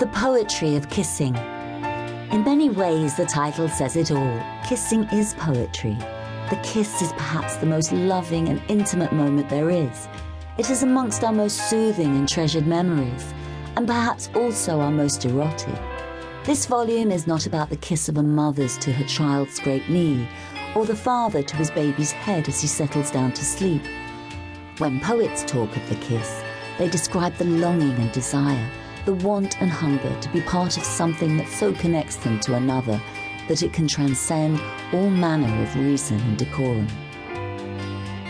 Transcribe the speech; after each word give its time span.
The 0.00 0.06
poetry 0.06 0.76
of 0.76 0.88
kissing. 0.88 1.36
In 1.36 2.42
many 2.42 2.70
ways, 2.70 3.18
the 3.18 3.26
title 3.26 3.68
says 3.68 3.96
it 3.96 4.10
all. 4.10 4.42
Kissing 4.66 5.02
is 5.12 5.34
poetry. 5.34 5.94
The 6.48 6.58
kiss 6.62 7.02
is 7.02 7.12
perhaps 7.12 7.56
the 7.56 7.66
most 7.66 7.92
loving 7.92 8.48
and 8.48 8.62
intimate 8.68 9.12
moment 9.12 9.50
there 9.50 9.68
is. 9.68 10.08
It 10.56 10.70
is 10.70 10.82
amongst 10.82 11.22
our 11.22 11.34
most 11.34 11.68
soothing 11.68 12.16
and 12.16 12.26
treasured 12.26 12.66
memories, 12.66 13.34
and 13.76 13.86
perhaps 13.86 14.30
also 14.34 14.80
our 14.80 14.90
most 14.90 15.26
erotic. 15.26 15.78
This 16.44 16.64
volume 16.64 17.10
is 17.10 17.26
not 17.26 17.44
about 17.44 17.68
the 17.68 17.76
kiss 17.76 18.08
of 18.08 18.16
a 18.16 18.22
mother's 18.22 18.78
to 18.78 18.92
her 18.92 19.04
child's 19.04 19.60
great 19.60 19.90
knee, 19.90 20.26
or 20.74 20.86
the 20.86 20.96
father 20.96 21.42
to 21.42 21.56
his 21.56 21.70
baby's 21.70 22.10
head 22.10 22.48
as 22.48 22.62
he 22.62 22.68
settles 22.68 23.10
down 23.10 23.32
to 23.32 23.44
sleep. 23.44 23.82
When 24.78 24.98
poets 25.00 25.44
talk 25.44 25.76
of 25.76 25.86
the 25.90 25.96
kiss, 25.96 26.42
they 26.78 26.88
describe 26.88 27.34
the 27.34 27.44
longing 27.44 27.98
and 27.98 28.10
desire, 28.12 28.70
the 29.06 29.14
want 29.14 29.60
and 29.60 29.70
hunger 29.70 30.14
to 30.20 30.28
be 30.30 30.40
part 30.42 30.76
of 30.76 30.84
something 30.84 31.36
that 31.36 31.48
so 31.48 31.72
connects 31.72 32.16
them 32.16 32.38
to 32.40 32.54
another 32.54 33.00
that 33.48 33.62
it 33.62 33.72
can 33.72 33.88
transcend 33.88 34.60
all 34.92 35.10
manner 35.10 35.62
of 35.62 35.76
reason 35.76 36.20
and 36.20 36.38
decorum. 36.38 36.86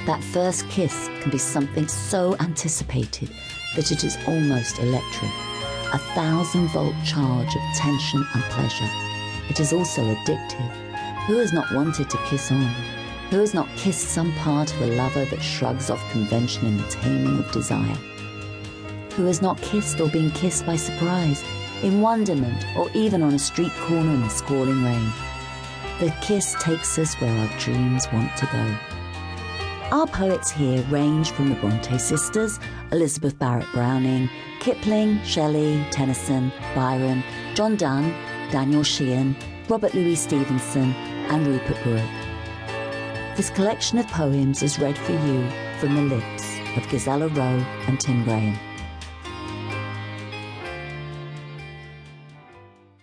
That 0.07 0.23
first 0.23 0.69
kiss 0.69 1.09
can 1.21 1.31
be 1.31 1.39
something 1.39 1.87
so 1.87 2.37
anticipated 2.41 3.31
that 3.77 3.93
it 3.93 4.03
is 4.03 4.17
almost 4.27 4.79
electric, 4.79 5.31
a 5.93 5.99
thousand 6.15 6.69
volt 6.69 6.95
charge 7.05 7.55
of 7.55 7.77
tension 7.77 8.25
and 8.35 8.43
pleasure. 8.45 8.91
It 9.51 9.61
is 9.61 9.73
also 9.73 10.03
addictive. 10.03 10.71
Who 11.27 11.37
has 11.37 11.53
not 11.53 11.73
wanted 11.75 12.09
to 12.11 12.19
kiss 12.27 12.51
on? 12.51 12.63
Who 13.31 13.39
has 13.39 13.55
not 13.55 13.69
kissed 13.77 14.09
some 14.09 14.33
part 14.37 14.73
of 14.75 14.83
a 14.83 14.87
lover 14.87 15.25
that 15.27 15.43
shrugs 15.43 15.91
off 15.91 16.11
convention 16.13 16.67
in 16.67 16.77
the 16.79 16.89
taming 16.89 17.39
of 17.39 17.53
desire? 17.53 17.97
Who 19.21 19.27
has 19.27 19.43
not 19.43 19.61
kissed 19.61 20.01
or 20.01 20.09
been 20.09 20.31
kissed 20.31 20.65
by 20.65 20.77
surprise, 20.77 21.45
in 21.83 22.01
wonderment, 22.01 22.65
or 22.75 22.91
even 22.95 23.23
on 23.23 23.35
a 23.35 23.39
street 23.39 23.71
corner 23.83 24.15
in 24.15 24.23
the 24.23 24.31
squalling 24.31 24.83
rain. 24.83 25.13
The 25.99 26.11
kiss 26.23 26.57
takes 26.59 26.99
us 26.99 27.15
where 27.17 27.31
our 27.31 27.59
dreams 27.59 28.07
want 28.15 28.35
to 28.39 28.47
go. 28.47 29.95
Our 29.95 30.07
poets 30.07 30.51
here 30.51 30.83
range 30.85 31.33
from 31.33 31.51
the 31.51 31.55
Bronte 31.57 31.99
sisters, 31.99 32.59
Elizabeth 32.93 33.39
Barrett 33.39 33.71
Browning, 33.75 34.31
Kipling, 34.59 35.23
Shelley, 35.23 35.85
Tennyson, 35.91 36.51
Byron, 36.75 37.23
John 37.53 37.77
Donne, 37.77 38.15
Daniel 38.51 38.83
Sheehan, 38.83 39.37
Robert 39.69 39.93
Louis 39.93 40.17
Stevenson, 40.17 40.95
and 41.29 41.47
Rupert 41.47 41.77
Brooke. 41.83 43.37
This 43.37 43.51
collection 43.51 43.99
of 43.99 44.07
poems 44.07 44.63
is 44.63 44.79
read 44.79 44.97
for 44.97 45.13
you 45.13 45.47
from 45.79 45.95
the 45.95 46.17
lips 46.17 46.45
of 46.75 46.87
Ghizela 46.87 47.29
Rowe 47.37 47.67
and 47.87 48.01
Tim 48.01 48.25
Graham. 48.25 48.59